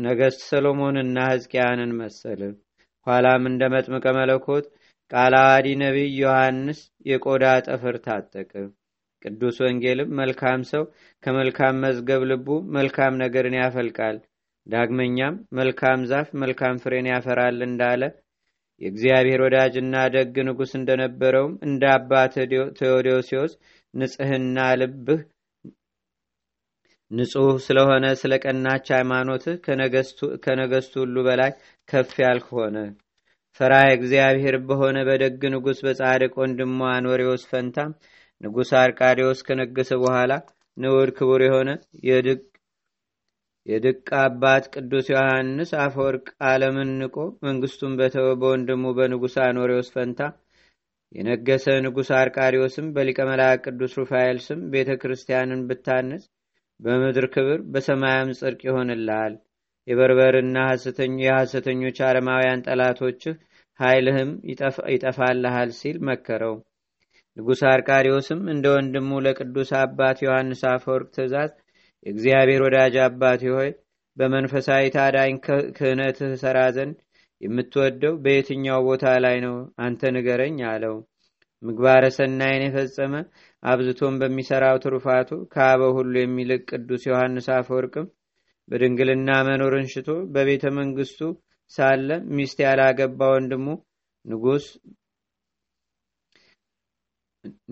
ነገስት 0.06 0.42
ሰሎሞንና 0.48 1.18
ሕዝቅያንን 1.32 1.92
መሰል። 2.00 2.42
ኋላም 3.08 3.44
እንደ 3.50 3.64
መጥምቀ 3.74 4.06
መለኮት 4.18 4.66
ቃለ 5.12 5.34
ዓዋዲ 5.44 5.68
ነቢይ 5.80 6.10
ዮሐንስ 6.20 6.80
የቆዳ 7.06 7.46
ጠፍር 7.66 7.96
ታጠቅ። 8.06 8.52
ቅዱስ 9.26 9.58
ወንጌልም 9.64 10.14
መልካም 10.20 10.62
ሰው 10.70 10.84
ከመልካም 11.24 11.82
መዝገብ 11.84 12.22
ልቡ 12.30 12.48
መልካም 12.76 13.20
ነገርን 13.22 13.56
ያፈልቃል፣ 13.60 14.18
ዳግመኛም 14.68 15.36
መልካም 15.60 16.00
ዛፍ 16.12 16.30
መልካም 16.42 16.76
ፍሬን 16.84 17.10
ያፈራል 17.12 17.60
እንዳለ 17.68 18.02
የእግዚአብሔር 18.82 19.42
ወዳጅና 19.46 19.96
ደግ 20.16 20.36
ንጉሥ 20.48 20.72
እንደነበረውም 20.80 21.54
እንደ 21.68 21.84
አባት 21.96 22.34
ቴዎዶሲዎስ 22.80 23.54
ንጽህና 23.94 24.58
ልብህ 24.82 25.22
ንጹሕ 27.12 27.56
ስለሆነ 27.66 28.06
ስለ 28.20 28.34
ቀናች 28.44 28.88
ሃይማኖትህ 28.96 29.56
ከነገስቱ 30.46 30.94
ሁሉ 31.04 31.16
በላይ 31.28 31.52
ከፍ 31.90 32.12
ያልክ 32.24 32.48
ሆነ። 32.58 32.76
ፈራሄ 33.62 33.76
እግዚአብሔር 33.96 34.56
በሆነ 34.68 34.98
በደግ 35.08 35.42
ንጉሥ 35.54 35.80
በጻድቅ 35.86 36.32
ወንድሟ 36.40 36.70
አኖሬዎስ 36.92 37.44
ፈንታም 37.50 37.92
ንጉሥ 38.42 38.70
አርቃዴዎስ 38.80 39.40
ከነገሰ 39.48 39.92
በኋላ 40.02 40.32
ንዑድ 40.78 41.10
ክቡር 41.18 41.42
የሆነ 41.46 41.70
የድቅ 43.66 44.08
አባት 44.22 44.64
ቅዱስ 44.74 45.08
ዮሐንስ 45.12 45.72
አፈወርቅ 45.84 46.26
ዓለምን 46.48 46.92
ንቆ 47.02 47.18
መንግስቱን 47.48 47.94
በተወ 48.00 48.32
በወንድሙ 48.42 48.94
በንጉሥ 48.98 49.36
አኖሬዎስ 49.46 49.92
ፈንታ 49.96 50.22
የነገሰ 51.12 51.78
ንጉሥ 51.86 52.12
አርቃዲዎስም 52.20 52.90
በሊቀ 52.96 53.20
መልአክ 53.30 53.62
ቅዱስ 53.68 53.94
ሩፋኤል 54.02 54.40
ስም 54.46 54.60
ቤተ 54.74 54.98
ክርስቲያንን 55.02 55.64
ብታነጽ 55.70 56.26
በምድር 56.80 57.28
ክብር 57.34 57.62
በሰማያም 57.74 58.36
ጽድቅ 58.40 58.62
ይሆንልሃል። 58.68 59.34
የበርበርና 59.88 60.58
የሐሰተኞች 61.22 61.98
አረማውያን 62.08 62.66
ጠላቶችህ 62.68 63.36
ኃይልህም 63.82 64.32
ይጠፋልሃል 64.94 65.70
ሲል 65.80 65.98
መከረው። 66.08 66.56
ንጉሥ 67.38 67.62
አርቃዲዎስም 67.70 68.42
እንደ 68.54 68.66
ወንድሙ 68.74 69.20
ለቅዱስ 69.26 69.70
አባት 69.82 70.18
ዮሐንስ 70.26 70.62
አፈወርቅ 70.72 71.08
ትእዛዝ 71.16 71.52
የእግዚአብሔር 72.06 72.62
ወዳጅ 72.66 72.96
አባቴ 73.06 73.44
ሆይ 73.56 73.70
በመንፈሳዊ 74.18 74.86
ታዳኝ 74.96 75.34
ክህነትህ 75.78 76.34
ሰራ 76.42 76.60
ዘንድ 76.76 76.98
የምትወደው 77.42 78.14
በየትኛው 78.24 78.82
ቦታ 78.88 79.06
ላይ 79.24 79.38
ነው? 79.46 79.56
አንተ 79.84 80.12
ንገረኝ 80.16 80.58
አለው። 80.72 80.96
ምግባረ 81.64 82.04
ሰናይን 82.16 82.64
የፈጸመ 82.66 83.14
አብዝቶን 83.64 84.16
በሚሰራው 84.22 84.78
ትሩፋቱ 84.84 85.30
ከአበው 85.54 85.92
ሁሉ 85.98 86.14
የሚልቅ 86.20 86.62
ቅዱስ 86.72 87.04
ዮሐንስ 87.10 87.48
አፈወርቅም 87.56 88.08
በድንግልና 88.68 89.30
መኖርን 89.48 89.88
ሽቶ 89.94 90.10
በቤተ 90.34 90.66
መንግስቱ 90.78 91.20
ሳለ 91.78 92.08
ሚስት 92.36 92.58
ያላገባ 92.66 93.30
ወንድሙ 93.34 93.66
ንጉሥ 94.26 94.66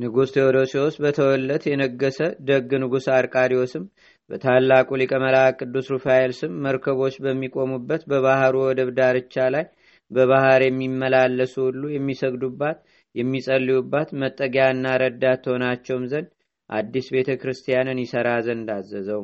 ንጉሥ 0.02 0.30
ቴዎዶሲዎስ 0.36 0.96
በተወለት 1.04 1.64
የነገሰ 1.70 2.18
ደግ 2.48 2.70
ንጉሥ 2.84 3.06
አርቃዲዎስም 3.16 3.84
በታላቁ 4.30 4.90
ሊቀ 5.02 5.14
መልአክ 5.24 5.60
ቅዱስ 5.62 5.88
ሩፋኤል 5.94 6.32
ስም 6.40 6.54
መርከቦች 6.66 7.16
በሚቆሙበት 7.26 8.02
በባህሩ 8.12 8.56
ወደብ 8.66 8.90
ዳርቻ 8.98 9.46
ላይ 9.56 9.66
በባህር 10.12 10.62
የሚመላለሱ 10.66 11.56
ሁሉ 11.68 11.84
የሚሰግዱባት 11.96 12.80
የሚጸልዩባት 13.16 14.10
መጠጊያና 14.22 14.96
ረዳት 15.04 15.42
ትሆናቸውም 15.46 16.06
ዘንድ 16.12 16.30
አዲስ 16.70 17.08
ቤተ 17.14 17.30
ክርስቲያንን 17.42 18.02
ይሰራ 18.04 18.30
ዘንድ 18.48 18.70
አዘዘው። 18.76 19.22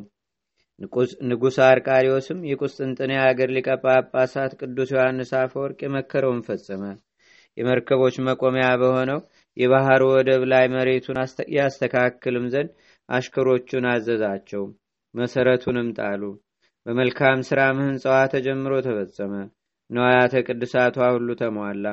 ንጉሥ 1.29 1.57
አርቃዲዎስም 1.65 2.39
የቁስጥንጥንያ 2.49 3.19
አገር 3.27 3.49
ሊቀ 3.55 3.67
ጳጳሳት 3.83 4.53
ቅዱስ 4.59 4.89
ዮሐንስ 4.93 5.31
አፈወርቅ 5.39 5.79
የመከረውን 5.83 6.41
ፈጸመ። 6.47 6.83
የመርከቦች 7.57 8.15
መቆሚያ 8.27 8.67
በሆነው 8.81 9.19
የባህር 9.57 10.01
ወደብ 10.09 10.41
ላይ 10.51 10.65
መሬቱን 10.73 11.19
ያስተካክልም 11.57 12.47
ዘንድ 12.53 12.71
አሽከሮቹን 13.09 13.85
አዘዛቸው። 13.91 14.63
መሰረቱንም 15.15 15.89
ጣሉ። 15.97 16.21
በመልካም 16.85 17.39
ሥራም 17.47 17.77
ሕንፃዋ 17.83 18.17
ተጀምሮ 18.33 18.73
ተፈጸመ። 18.87 19.33
ነዋያተ 19.89 20.35
ቅዱሳቷ 20.47 20.97
ሁሉ 21.15 21.29
ተሟላ። 21.39 21.85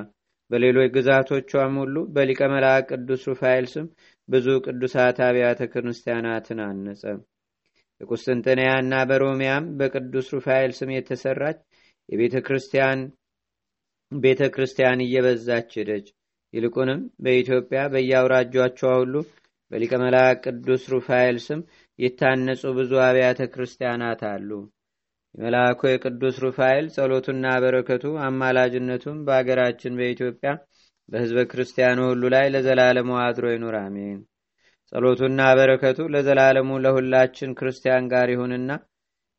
በሌሎች 0.51 0.89
ግዛቶቿም 0.97 1.75
ሁሉ 1.83 1.97
በሊቀ 2.15 2.41
መልአክ 2.53 2.89
ቅዱስ 2.93 3.23
ሩፋኤል 3.31 3.67
ስም 3.73 3.87
ብዙ 4.29 4.49
ቅዱሳት 4.67 5.19
አብያተ 5.27 5.61
ክርስቲያናትን 5.73 6.59
አነጸ። 6.67 7.05
በቁስጥንጥንያና 8.03 8.95
በሮሚያም 9.09 9.65
በቅዱስ 9.79 10.29
ሩፋኤል 10.35 10.73
ስም 10.79 10.91
የተሰራች 10.95 11.59
የቤተ 12.09 12.37
ክርስቲያን 12.47 13.01
ቤተ 14.13 14.43
ክርስቲያን 14.55 15.05
እየበዛች 15.05 15.71
ሄደች። 15.79 16.07
ይልቁንም 16.55 17.01
በኢትዮጵያ 17.25 17.81
በየአውራጇቿ 17.93 18.81
ሁሉ 18.95 19.15
በሊቀ 19.73 19.93
መልአክ 20.03 20.41
ቅዱስ 20.47 20.83
ሩፋኤል 20.95 21.37
ስም 21.45 21.61
የታነጹ 21.99 22.73
ብዙ 22.79 22.93
አብያተ 23.07 23.41
ክርስቲያናት 23.55 24.23
አሉ። 24.33 24.51
የመልአኩ 25.35 25.81
የቅዱስ 25.91 26.37
ሩፋኤል 26.45 26.87
ጸሎቱና 26.97 27.47
በረከቱ 27.63 28.05
አማላጅነቱም 28.27 29.23
በአገራችን 29.27 29.97
በኢትዮጵያ 30.01 30.51
በሕዝበ 31.09 31.41
ክርስቲያኑ 31.51 32.01
ሁሉ 32.11 32.25
ላይ 32.35 32.47
ለዘላለሙ 32.55 33.11
አድሮ 33.23 33.47
ይኑር፣ 33.55 33.77
አሜን። 33.81 34.21
ጸሎቱና 34.93 35.43
በረከቱ 35.59 35.99
ለዘላለሙ 36.15 36.71
ለሁላችን 36.85 37.55
ክርስቲያን 37.59 38.09
ጋር 38.11 38.29
ይሁንና 38.33 38.73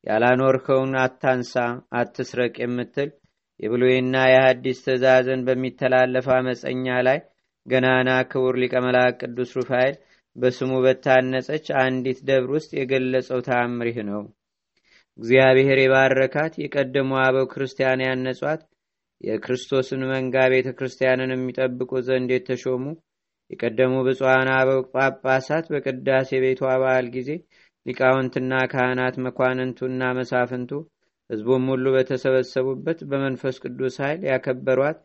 ያላኖርከውን 0.04 0.94
አታንሳ፣ 1.02 1.52
አትስረቅ 1.98 2.54
የምትል 2.62 3.10
የብሉይና 3.60 4.16
የሐዲስ 4.30 4.78
ትእዛዝን 4.86 5.44
በሚተላለፍ 5.46 6.26
አመፀኛ 6.36 6.96
ላይ 7.08 7.18
ገናና 7.66 8.10
ክቡር 8.30 8.54
ሊቀ 8.62 8.74
መልአክ 8.86 9.14
ቅዱስ 9.22 9.52
ሩፋኤል 9.58 9.94
በስሙ 10.36 10.72
በታነጸች 10.84 11.66
አንዲት 11.82 12.18
ደብር 12.28 12.50
ውስጥ 12.56 12.70
የገለጸው 12.78 13.40
ይህ 13.88 13.98
ነው። 14.10 14.22
እግዚአብሔር 15.18 15.78
የባረካት 15.80 16.54
የቀደሙ 16.62 17.10
አበው 17.22 17.46
ክርስቲያን 17.52 18.04
ያነጿት 18.06 18.62
የክርስቶስን 19.20 20.02
መንጋ 20.10 20.36
ቤተ 20.52 20.68
ክርስቲያንን 20.78 21.32
የሚጠብቁ 21.34 21.92
ዘንድ 22.08 22.30
የተሾሙ 22.34 22.82
የቀደሙ 23.50 23.94
ብፁዓን 24.06 24.48
አበው 24.52 24.80
ጳጳሳት 24.92 25.66
በቅዳሴ 25.72 26.30
ቤቷ 26.44 26.62
በዓል 26.82 27.06
ጊዜ 27.16 27.30
ሊቃውንትና 27.86 28.52
ካህናት 28.72 29.16
መኳንንቱና 29.24 30.02
መሳፍንቱ 30.18 30.70
ሕዝቡም 31.30 31.64
ሁሉ 31.72 31.86
በተሰበሰቡበት 31.94 32.98
በመንፈስ 33.10 33.56
ቅዱስ 33.64 33.96
ኃይል 34.04 34.22
ያከበሯት 34.30 34.98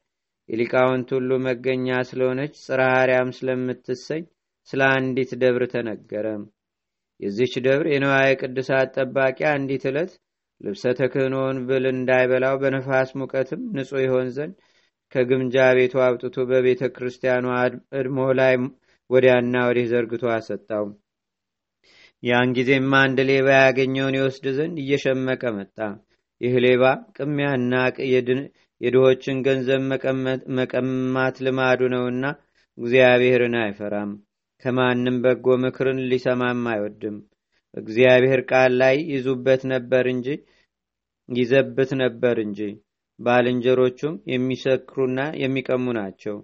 የሊቃውንት 0.50 1.10
ሁሉ 1.18 1.32
መገኛ 1.48 1.98
ስለሆነች 2.10 2.54
ጽርሐ 2.64 2.88
አርያም 3.02 3.30
ስለምትሰኝ 3.38 4.24
ስለ 4.70 4.82
አንዲት 4.96 5.32
ደብር 5.42 5.64
ተነገረ። 5.74 6.26
የዚች 7.20 7.54
ደብር 7.66 7.88
የንዋየ 7.92 8.32
ቅድሳት 8.42 8.90
ጠባቂ 8.98 9.40
አንዲት 9.54 9.84
ዕለት 9.90 10.12
ልብሰ 10.62 10.84
ተክህኖውን 11.00 11.58
ብል 11.68 11.86
እንዳይበላው 11.92 12.56
በነፋስ 12.62 13.10
ሙቀትም 13.20 13.62
ንጹሕ 13.76 14.02
ይሆን 14.06 14.28
ዘንድ 14.38 14.56
ከግምጃ 15.14 15.56
ቤቱ 15.78 15.94
አውጥቶ 16.06 16.38
በቤተ 16.50 16.82
ክርስቲያኗ 16.96 17.46
እድሞ 18.00 18.18
ላይ 18.40 18.56
ወዲያና 19.10 19.56
ወዲህ 19.68 19.86
ዘርግቶ 19.92 20.24
አሰጣው። 20.34 20.86
ያን 22.24 22.50
ጊዜም 22.56 22.94
አንድ 23.00 23.20
ሌባ 23.30 23.48
ያገኘውን 23.60 24.18
ይወስድ 24.18 24.46
ዘንድ 24.58 24.78
እየሸመቀ 24.84 25.44
መጣ። 25.58 25.78
ይህ 26.42 26.54
ሌባ 26.66 26.84
ቅሚያና 27.18 27.74
የድሆችን 28.82 29.38
ገንዘብ 29.46 29.82
መቀማት 30.60 31.38
ልማዱ 31.46 31.82
ነውና 31.94 32.26
እግዚአብሔርን 32.78 33.56
አይፈራም። 33.62 34.12
ከማንም 34.66 35.18
በጎ 35.24 35.48
ምክርን 35.64 36.00
ሊሰማም 36.12 36.64
አይወድም። 36.72 37.18
እግዚአብሔር 37.74 38.42
ቃል 38.52 38.72
ላይ 38.82 38.96
ይዙበት 39.14 39.62
ነበር 39.74 40.06
እንጂ 40.14 40.28
ይዘብት 41.30 41.92
ነበር 42.02 42.38
እንጂ 42.46 42.60
ባልንጀሮቹም 43.20 44.16
የሚሰክሩና 44.32 45.20
የሚቀሙ 45.42 45.86
ናቸው። 45.98 46.36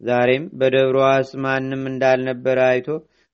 ዛሬም 0.00 0.44
በደብረ 0.58 0.96
ዋስ 1.04 1.30
ማንም 1.44 1.82
እንዳልነበረ 1.90 2.58
አይቶ 2.68 2.88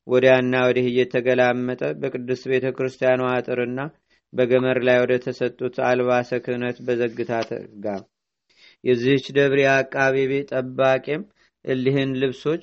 ወዲያና 0.06 0.54
ወዲህ 0.66 0.86
እየተገላመጠ 0.90 1.82
በቅድስት 2.00 2.44
ቤተ 2.52 2.66
ክርስቲያኗ 2.76 3.22
አጥርና 3.30 3.80
በገመር 4.32 4.78
ላይ 4.86 4.98
ወደ 5.02 5.14
ተሰጡት 5.24 5.76
አልባሰ 5.88 6.30
ክህነት 6.44 6.78
በዘግታ 6.86 7.32
ተጋ። 7.50 7.86
የዚህች 8.84 9.26
ደብር 9.36 9.58
የአቃቤ 9.62 10.16
ቤት 10.32 10.48
ጠባቂም 10.54 11.22
እሊህን 11.64 12.10
ልብሶች 12.22 12.62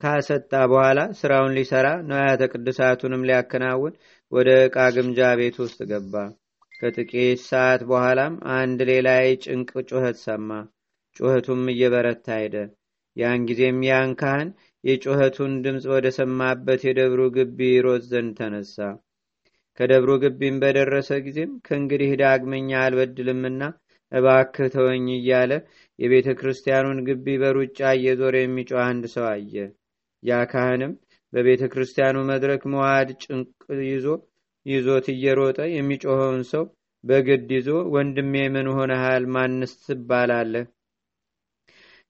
ካሰጣ 0.00 0.52
በኋላ 0.70 1.00
ስራውን 1.18 1.54
ሊሰራ 1.56 1.88
ነዋያተ 2.08 2.42
ቅድሳቱንም 2.52 3.26
ሊያከናውን 3.28 3.94
ወደ 4.32 4.48
ዕቃ 4.66 4.78
ግምጃ 4.96 5.20
ቤት 5.40 5.56
ውስጥ 5.64 5.80
ገባ። 5.90 6.14
ከጥቂት 6.80 7.40
ሰዓት 7.46 7.80
በኋላም 7.88 8.34
አንድ 8.54 8.80
ሌላ 8.90 9.08
ጭንቅ 9.44 9.70
ጩኸት 9.88 10.18
ሰማ። 10.22 10.50
ጩኸቱም 11.16 11.62
እየበረታ 11.72 12.26
ሄደ። 12.38 12.54
ያን 13.16 13.40
ጊዜም 13.48 13.78
ያን 13.86 14.10
ካህን 14.20 14.50
የጩኸቱን 14.84 15.54
ድምፅ 15.64 15.86
ወደ 15.92 16.06
ሰማበት 16.18 16.82
የደብሩ 16.86 17.22
ግቢ 17.36 17.58
ይሮጥ 17.72 18.02
ዘንድ 18.10 18.32
ተነሳ። 18.38 18.76
ከደብሩ 19.80 20.10
ግቢም 20.22 20.56
በደረሰ 20.62 21.10
ጊዜም 21.26 21.52
ከእንግዲህ 21.66 22.10
ዳግመኛ 22.20 22.70
አልበድልምና 22.80 23.62
እባክህ 24.12 24.68
ተወኝ 24.74 25.06
እያለ 25.14 25.52
የቤተ 25.98 26.28
ክርስቲያኑን 26.40 26.98
ግቢ 27.08 27.36
በሩጫ 27.42 27.78
እየዞረ 27.96 28.34
የሚጮህ 28.40 28.82
አንድ 28.86 29.04
ሰው 29.14 29.26
አየ። 29.30 29.54
ያ 30.22 30.40
ካህንም 30.50 30.92
በቤተ 31.32 31.62
ክርስቲያኑ 31.72 32.16
መድረክ 32.30 32.62
መዋድ 32.72 33.10
ጭንቅ 33.24 33.50
ይዞ 33.88 34.06
ይዞት 34.66 35.06
እየሮጠ 35.12 35.58
የሚጮኸውን 35.70 36.42
ሰው 36.50 36.64
በግድ 37.04 37.50
ይዞ 37.56 37.68
ወንድሜ 37.94 38.34
ምን 38.54 38.66
ሆነሃል? 38.74 39.24
ማንስ 39.34 39.72
ትባላለህ? 39.84 40.64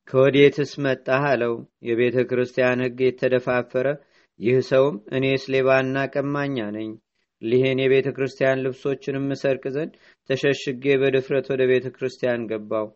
ከወዴትስ 0.08 0.72
መጣህ? 0.84 1.24
አለው። 1.30 1.54
የቤተ 1.88 2.16
ክርስቲያን 2.30 2.82
ሕግ 2.84 2.98
የተደፋፈረ 3.04 3.86
ይህ 4.40 4.58
ሰውም 4.68 4.96
እኔስ 5.16 5.42
ሌባና 5.52 5.96
ቀማኛ 6.14 6.56
ነኝ 6.76 6.90
ሊህን 7.42 7.78
የቤተ 7.82 8.08
ክርስቲያን 8.16 8.62
ልብሶችንም 8.64 9.26
እሰርቅ 9.34 9.64
ዘንድ 9.74 9.92
ተሸሽጌ 10.30 10.84
በድፍረት 11.02 11.46
ወደ 11.52 11.62
ቤተ 11.70 11.86
ክርስቲያን 11.96 12.46
ገባው። 12.50 12.88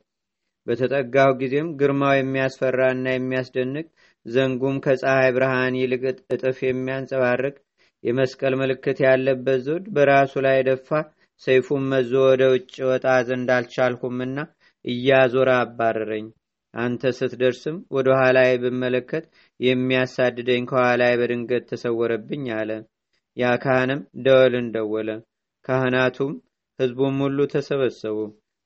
በተጠጋው 0.66 1.30
ጊዜም 1.40 1.68
ግርማው 1.80 2.14
የሚያስፈራና 2.16 3.06
የሚያስደንቅ 3.12 3.86
ዘንጉም 4.26 4.76
ከፀሐይ 4.84 5.30
ብርሃን 5.36 5.74
ይልቅ 5.80 6.02
እጥፍ 6.34 6.58
የሚያንጸባርቅ 6.64 7.54
የመስቀል 8.04 8.54
ምልክት 8.60 8.98
ያለበት 9.06 9.60
ዘውድ 9.66 9.84
በራሱ 9.94 10.32
ላይ 10.46 10.58
ደፋ። 10.68 10.88
ሰይፉም 11.42 11.84
መዞ 11.92 12.12
ወደ 12.26 12.42
ውጭ 12.52 12.74
ወጣ 12.90 13.06
ዘንድ 13.28 13.48
አልቻልሁምና 13.54 14.36
እያዞረ 14.84 15.50
አባረረኝ። 15.60 16.26
አንተ 16.74 17.12
ስትደርስም 17.18 17.76
ወደ 17.96 18.08
ኋላዬ 18.18 18.52
ብመለከት 18.62 19.24
የሚያሳድደኝ 19.60 20.62
ከኋላዬ 20.70 21.12
በድንገት 21.20 21.64
ተሰወረብኝ 21.70 22.46
አለ። 22.58 22.70
ያ 23.36 23.52
ካህንም 23.62 24.00
ደወልን 24.24 24.66
ደወለ። 24.74 25.10
ካህናቱም 25.64 26.32
ሕዝቡም 26.78 27.18
ሁሉ 27.24 27.38
ተሰበሰቡ። 27.52 28.18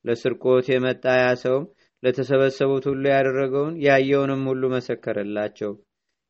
ለስርቆት 0.04 0.66
የመጣ 0.72 1.04
ያ 1.20 1.28
ሰውም 1.42 1.64
ለተሰበሰቡት 2.02 2.84
ሁሉ 2.90 3.04
ያደረገውን 3.12 3.74
ያየውንም 3.86 4.42
ሁሉ 4.50 4.62
መሰከረላቸው። 4.74 5.72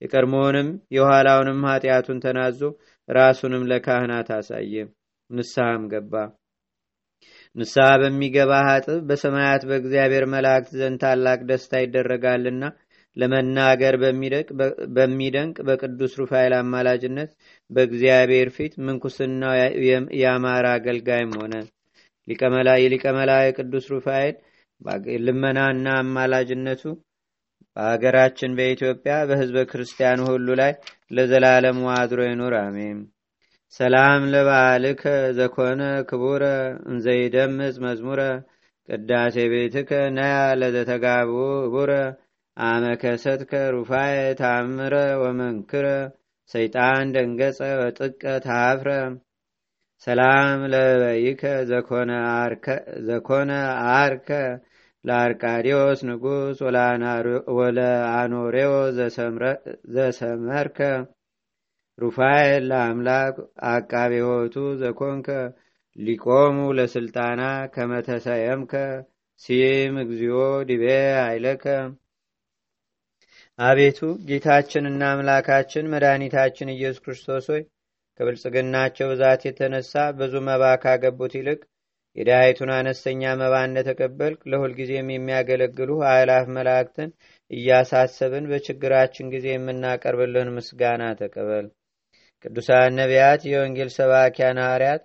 የቀድሞውንም 0.02 0.68
የኋላውንም 0.96 1.64
ኃጢአቱን 1.68 2.18
ተናዞ 2.24 2.60
ራሱንም 3.08 3.62
ለካህናት 3.70 4.28
አሳየ። 4.36 4.74
ንስሐም 5.30 5.82
ገባ። 5.92 6.12
ንስሐ 7.56 7.86
በሚገባ 8.00 8.52
ሀጥብ 8.66 9.00
በሰማያት 9.08 9.62
በእግዚአብሔር 9.68 10.24
መላእክት 10.34 10.70
ዘንድ 10.80 10.98
ታላቅ 11.04 11.38
ደስታ 11.48 11.80
ይደረጋልና 11.82 12.64
ለመናገር 13.16 13.94
በሚደንቅ 14.96 15.56
በቅዱስ 15.68 16.12
ሩፋኤል 16.20 16.52
አማላጅነት 16.58 17.30
በእግዚአብሔር 17.70 18.48
ፊት 18.56 18.74
ምንኩስናው 18.86 19.54
ያማረ 20.20 20.66
አገልጋይም 20.76 21.32
ሆነ። 21.40 21.54
የሊቀ 22.78 23.04
መላእክት 23.18 23.58
ቅዱስ 23.60 23.86
ሩፋኤል 23.94 24.36
ልመናና 25.26 25.86
አማላጅነቱ 26.00 26.82
በሀገራችን 27.76 28.56
በኢትዮጵያ 28.58 29.14
በሕዝበ 29.28 29.58
ክርስቲያኑ 29.70 30.20
ሁሉ 30.30 30.48
ላይ 30.60 30.72
ለዘላለሙ 31.16 31.80
አድሮ 31.94 32.20
ይኑር፣ 32.28 32.54
አሜን። 32.60 32.98
ሰላም 33.74 34.22
ለበዓልከ 34.32 35.02
ዘኮነ 35.38 35.80
ክቡረ 36.10 36.44
እንዘይደምጽ 36.90 37.76
መዝሙረ 37.84 38.20
ቅዳሴ 38.88 39.36
ቤትከ 39.52 39.90
ነያ 40.16 40.36
ለዘተጋቡ 40.60 41.32
እቡረ 41.66 41.92
አመከሰትከ 42.56 43.52
ሩፋየ 43.74 44.16
ታምረ 44.40 44.94
ወመንክረ 45.22 45.86
ሰይጣን 46.50 47.12
ደንገጸ 47.14 47.60
ወጥቀ 47.80 48.22
ታፍረ 48.46 48.90
ሰላም 50.06 50.60
ለበይከ 50.72 51.42
ዘኮነ 53.02 53.52
አርከ 53.94 54.28
ለአርቃዲዮስ 55.04 56.00
ንጉሥ 56.08 56.58
ወለአኖሬዎ 57.58 58.72
ዘሰመርከ 59.96 60.78
ሩፋኤል 61.98 62.64
ለአምላክ 62.70 63.36
አቃቤ 63.70 64.12
ሆቱ 64.26 64.56
ዘኮንከ 64.80 65.28
ሊቆሙ 65.98 66.58
ለስልጣና 66.78 67.42
ከመተሰየምከ 67.74 68.74
ሲም 69.40 69.96
እግዚኦ 70.02 70.36
ዲቤ 70.68 70.84
አይለከ 71.24 71.64
አቤቱ 73.58 73.98
ጌታችንና 74.28 75.02
አምላካችን 75.12 75.90
መድኃኒታችን 75.92 76.72
ኢየሱስ 76.74 77.02
ክርስቶስ 77.04 77.46
ሆይ 77.52 77.62
ከብልጽግናቸው 78.20 79.08
ብዛት 79.12 79.42
የተነሳ 79.46 79.92
ብዙ 80.20 80.34
መባ 80.48 80.64
ካገቡት 80.84 81.34
ይልቅ 81.38 81.60
የድሃይቱን 82.18 82.70
አነስተኛ 82.76 83.32
መባ 83.40 83.54
እንደተቀበልክ 83.66 84.40
ለሁልጊዜም 84.50 85.10
የሚያገለግሉ 85.12 85.90
አእላፍ 86.08 86.46
መላእክትን 86.56 87.10
እያሳሰብን 87.50 88.48
በችግራችን 88.50 89.30
ጊዜ 89.34 89.46
የምናቀርብልህን 89.52 90.50
ምስጋና 90.56 91.02
ተቀበል። 91.20 91.66
ቅዱሳን 92.44 92.96
ነቢያት፣ 92.98 93.42
የወንጌል 93.50 93.90
ሰባኪያን 93.96 94.60
ሐዋርያት፣ 94.64 95.02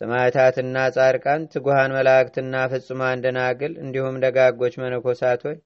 ሰማዕታትና 0.00 0.76
ጻድቃን፣ 0.96 1.42
ትጉሃን 1.52 1.94
መላእክትና 1.96 2.54
ፍጹማን 2.72 3.22
ደናግል 3.24 3.74
እንዲሁም 3.84 4.16
ደጋጎች 4.24 4.74
መነኮሳት 4.82 5.42
ሆይ 5.48 5.56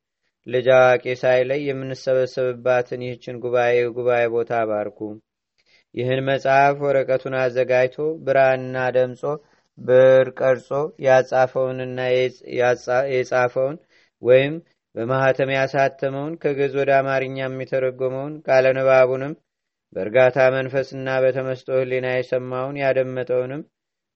ልጅ 0.47 0.67
አዋቂ 0.75 1.05
ሳይለይ 1.23 1.63
የምንሰበሰብባትን 1.69 3.01
ይህችን 3.07 3.41
ጉባኤ 3.45 3.79
ጉባኤ 3.97 4.25
ቦታ 4.35 4.61
ባርኩ። 4.71 4.99
ይህን 5.95 6.21
መጽሐፍ 6.29 6.77
ወረቀቱን 6.85 7.35
አዘጋጅቶ 7.41 7.97
ብራና 8.27 8.77
ደምጾ 8.97 9.23
ብር 9.79 10.29
ቀርጾ 10.39 10.69
ያጻፈውንና 11.07 11.99
የጻፈውን 13.15 13.77
ወይም 14.23 14.55
በማህተም 14.95 15.51
ያሳተመውን 15.57 16.33
ከግዕዝ 16.43 16.73
ወደ 16.81 16.91
አማርኛ 17.01 17.37
የሚተረጎመውን 17.45 18.33
ቃለ 18.47 18.67
ንባቡንም 18.79 19.35
በእርጋታ 19.97 20.39
መንፈስና 20.57 21.09
በተመስጦ 21.25 21.69
ሕሊና 21.81 22.09
የሰማውን 22.15 22.79
ያደመጠውንም 22.83 23.63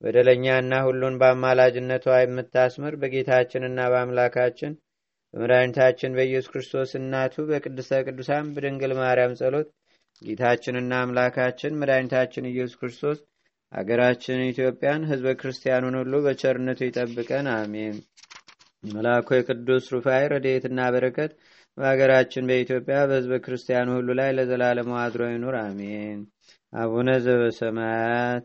በደለኛና 0.03 0.73
ሁሉን 0.87 1.15
በአማላጅነቷ 1.21 2.07
የምታስምር 2.21 2.95
በጌታችንና 3.03 3.81
በአምላካችን 3.93 4.73
በመድኃኒታችን 5.35 6.17
በኢየሱስ 6.17 6.51
ክርስቶስ 6.53 6.91
እናቱ 7.01 7.45
በቅድስተ 7.51 8.01
ቅዱሳን 8.07 8.51
በድንግል 8.55 8.93
ማርያም 9.01 9.37
ጸሎት 9.41 9.69
ጌታችንና 10.23 10.93
አምላካችን 11.05 11.79
መድኃኒታችን 11.81 12.49
ኢየሱስ 12.51 12.75
ክርስቶስ 12.81 13.21
አገራችን 13.73 14.41
ኢትዮጵያን 14.49 15.07
ህዝበ 15.11 15.29
ክርስቲያኑን 15.41 15.95
ሁሉ 16.01 16.15
በቸርነቱ 16.25 16.81
ይጠብቀን 16.87 17.47
አሜን። 17.55 17.97
መልአኩ 18.85 19.29
የቅዱስ 19.37 19.85
ሩፋይ 19.95 20.25
ረድኤትና 20.33 20.81
በረከት 20.95 21.33
በሀገራችን 21.79 22.49
በኢትዮጵያ 22.49 22.97
በህዝበ 23.11 23.35
ክርስቲያኑ 23.45 23.89
ሁሉ 23.99 24.09
ላይ 24.19 24.31
ለዘላለሙ 24.39 24.91
አድሮ 25.03 25.23
ይኑር 25.31 25.57
አሜን። 25.63 26.19
አቡነ 26.73 27.09
ዘበሰማያት 27.25 28.45